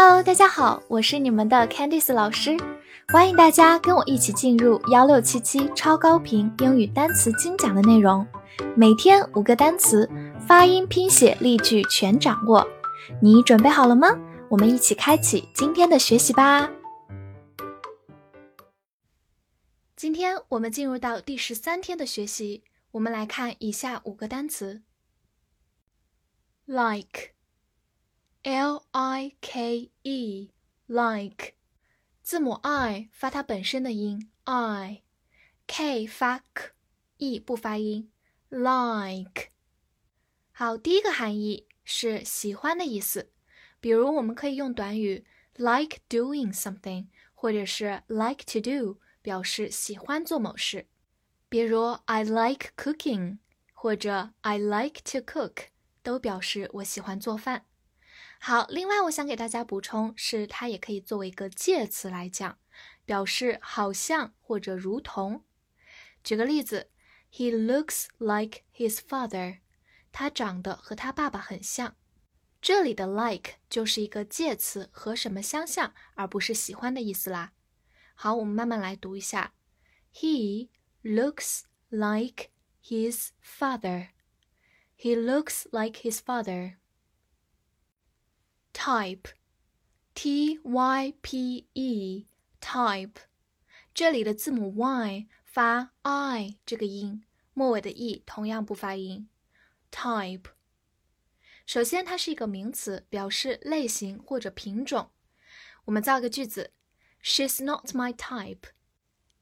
[0.00, 2.56] Hello，大家好，我是你们的 Candice 老师，
[3.08, 8.24] 欢迎大家跟我一起进入幺六七七超高频英语单词精讲的内容，
[8.76, 10.08] 每天五个单词，
[10.46, 12.64] 发音、拼写、例句全掌握，
[13.20, 14.16] 你准备好了吗？
[14.48, 16.70] 我们一起开启今天的学习吧。
[19.96, 22.62] 今天我们进入到第十三天的学习，
[22.92, 24.82] 我们来看以下五个单词
[26.66, 27.32] ：like。
[28.43, 31.53] L I K E，like，
[32.21, 38.11] 字母 I 发它本身的音，I，K 发 k，E 不发音，
[38.49, 39.49] like。
[40.51, 43.31] 好，第一个含义是喜欢的意思，
[43.79, 50.87] 比如我们可以用短语 like doing something，或者是 like to do，表示喜欢做某事。
[51.47, 53.37] 比如 I like cooking，
[53.73, 55.67] 或者 I like to cook，
[56.01, 57.65] 都表示我喜欢做饭。
[58.40, 62.58] 好，另外我想给大家补充，是它也可以作为一个介词来讲，
[63.04, 65.44] 表示好像或者如同。
[66.22, 66.90] 举个例子
[67.32, 69.58] ，He looks like his father，
[70.12, 71.96] 他长得和他爸爸很像。
[72.60, 77.52] 这里的 like 就是一个介词，和什么相像，而不是喜欢的意思啦。
[78.14, 79.54] 好，我们慢慢来读一下
[80.14, 80.68] ，He
[81.02, 82.50] looks like
[82.82, 84.08] his father。
[84.96, 86.76] He looks like his father。
[88.88, 93.16] Type，t y p e，type，
[93.92, 97.22] 这里的字母 y 发 i 这个音，
[97.52, 99.28] 末尾的 e 同样不发音。
[99.90, 100.44] type，
[101.66, 105.10] 首先它是一个名词，表示类型或者品种。
[105.84, 106.72] 我们造个句子
[107.22, 108.70] ：She's not my type。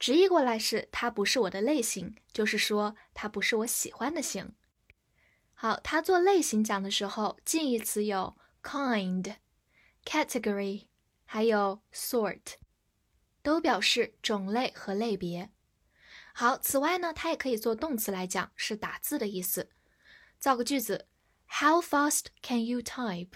[0.01, 4.55] 直译过来是她不是我的类型，就是说她不是我喜欢的型。
[5.55, 8.37] 好，它做类型讲的时候，近义词有。
[8.67, 9.37] Kind,
[10.05, 10.89] category，
[11.25, 12.55] 还有 sort，
[13.41, 15.53] 都表示种类和类别。
[16.35, 19.71] 好，此外呢，它也可以做动词来讲，是打字的意思。
[20.41, 21.07] 造个句子
[21.47, 23.35] ：How fast can you type？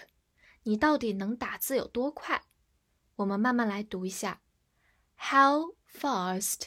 [0.63, 2.43] 你到底能打字有多快？
[3.15, 4.41] 我们慢慢来读一下
[5.15, 6.63] ：How fast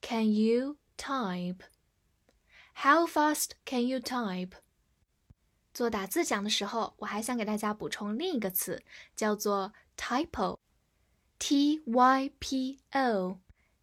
[0.00, 4.52] can you type？How fast can you type？
[5.74, 8.84] 做打字讲的时候，我还想给大家补充另一个词，
[9.16, 13.40] 叫做 typo，t y p o。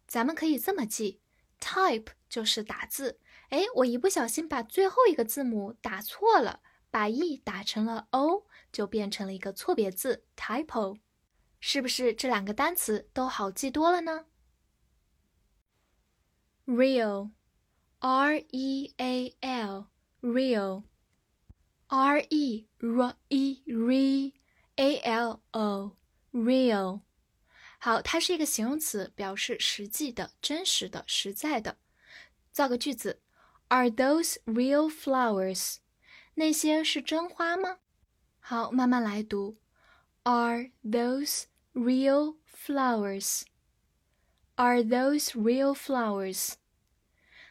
[0.08, 1.20] 咱们可以这么记
[1.60, 3.20] ，type 就是打字。
[3.50, 6.60] 哎，我一不小心把最后一个字母打错了，
[6.90, 10.96] 把 e 打成了 o，就变成了一个错别字 typo。
[11.60, 14.24] 是不是这两个单词都好记多了呢
[16.66, 20.84] ？real，r e a l，real。
[21.91, 24.33] r e r e re
[24.75, 25.97] a l o
[26.31, 27.01] real，
[27.79, 31.77] 好，它是一个形容词，表示实际的、真实的、实在的。
[32.51, 33.21] 造个句子：
[33.69, 35.77] Are those real flowers？
[36.35, 37.79] 那些是真花吗？
[38.39, 39.57] 好，慢慢来读：
[40.23, 42.35] Are those real
[42.65, 46.53] flowers？Are those real flowers？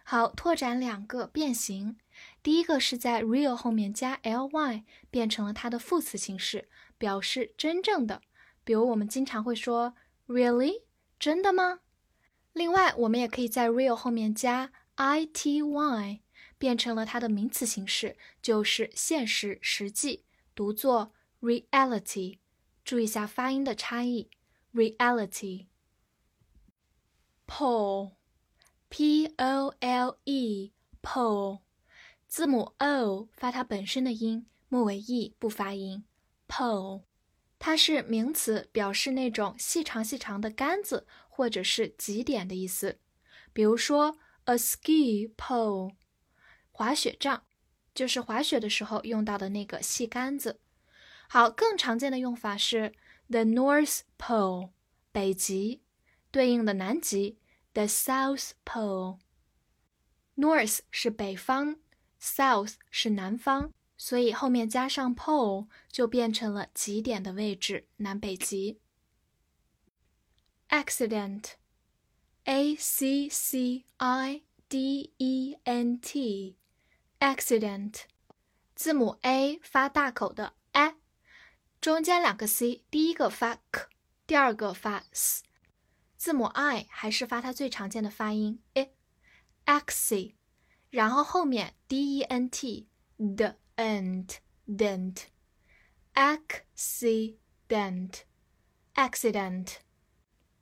[0.04, 1.98] 好，拓展两个变形。
[2.43, 8.21] 第一个是在 real 后面加 ly，变成了它的副词形式，表示真正的。
[8.63, 9.95] 比如我们经常会说
[10.27, 10.83] really，
[11.19, 11.81] 真的吗？
[12.53, 16.19] 另外，我们也可以在 real 后面加 ity，
[16.57, 22.39] 变成了它的名词形式，就是现实、实际，读作 reality。
[22.83, 24.29] 注意一下发音的差异
[24.73, 25.67] ，reality。
[27.47, 31.61] pole，p o l e，pole。
[32.31, 36.05] 字母 o 发它本身的音，末尾 e 不发音。
[36.47, 37.03] pole，
[37.59, 43.01] 它是名词，表示那种细长细长的杆子或者是极点的意思。
[43.51, 45.91] 比如说 a ski pole，
[46.71, 47.43] 滑雪杖，
[47.93, 50.61] 就是滑雪的时候用到的那个细杆子。
[51.27, 52.93] 好，更常见的用法是
[53.27, 54.69] the North Pole，
[55.11, 55.81] 北极，
[56.31, 57.37] 对应的南极
[57.73, 59.19] the South Pole。
[60.37, 61.75] North 是北方。
[62.21, 68.79] South 是南方，所以后面加上 pole 就变成了极点的位置，南北极。
[70.69, 78.01] Accident，A C C I D E N T，accident，
[78.75, 80.95] 字母 A 发大口的 a，
[81.81, 83.87] 中间两个 c，第一个发 k，
[84.27, 85.41] 第二个发 s，
[86.15, 90.35] 字母 I 还是发它最常见的发音 i，acci。
[90.90, 92.88] 然后后面 d e n t
[93.18, 95.24] the end dent
[96.14, 98.22] accident
[98.94, 99.76] accident，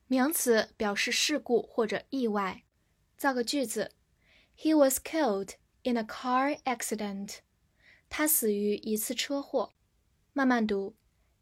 [0.08, 2.64] 名词，表示事故或者意外。
[3.16, 3.92] 造个句子：
[4.56, 7.38] He was killed in a car accident。
[8.08, 9.72] 他死于一次车祸。
[10.32, 10.96] 慢慢读：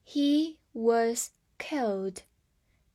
[0.05, 2.19] He was killed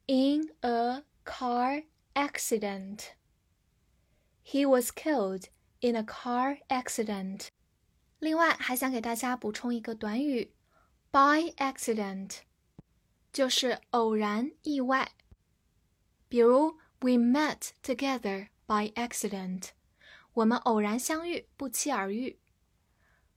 [0.05, 3.13] in a car accident.
[4.43, 5.45] He was killed
[5.81, 7.47] in a car accident.
[8.19, 10.53] 另外，还想给大家补充一个短语，
[11.11, 12.39] by accident，
[13.31, 15.11] 就是偶然、意外。
[16.27, 19.69] 比如，We met together by accident，
[20.33, 22.39] 我们偶然相遇，不期而遇。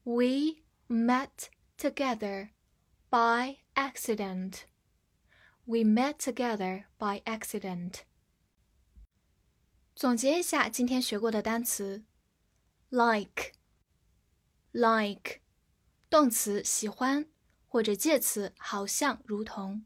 [0.02, 2.48] We met together
[3.10, 4.62] by accident.
[5.66, 8.00] We met together by accident.
[9.94, 12.04] 总结一下今天学过的单词
[12.89, 13.51] ：like，like，
[16.09, 17.29] 动词喜欢
[17.67, 19.85] 或者介词好像如同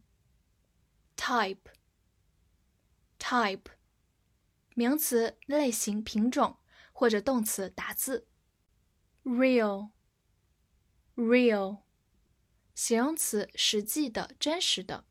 [1.15, 3.65] ；type，type，
[4.75, 6.57] 名词类型品种
[6.91, 8.27] 或者动词打字
[9.23, 11.83] ；real，real，
[12.73, 15.05] 形容词实际的真实的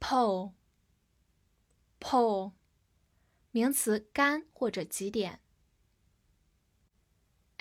[0.00, 2.52] ；pole，pole。
[3.54, 5.41] 名词干或者极点。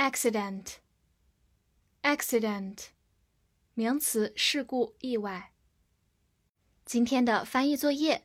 [0.02, 2.88] accident，accident，
[3.76, 5.52] 名词事故、意外。
[6.84, 8.24] 今天的翻译作业，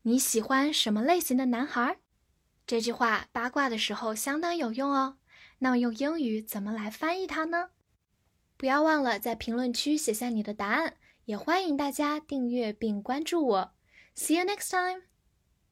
[0.00, 1.98] 你喜欢什么类型的男孩？
[2.66, 5.18] 这句话八卦的时候相当有用哦。
[5.58, 7.72] 那么用英语怎么来翻译它呢？
[8.56, 10.96] 不要忘了在评论区写下你的答案，
[11.26, 13.74] 也欢迎大家订阅并关注我。
[14.16, 15.09] See you next time.